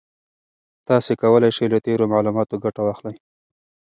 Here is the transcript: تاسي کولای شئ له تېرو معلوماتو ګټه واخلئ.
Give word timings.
تاسي 0.87 1.13
کولای 1.21 1.51
شئ 1.57 1.67
له 1.73 1.79
تېرو 1.85 2.05
معلوماتو 2.13 2.61
ګټه 2.63 2.81
واخلئ. 2.83 3.15